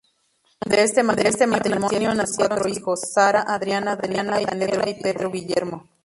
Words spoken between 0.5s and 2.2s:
De este matrimonio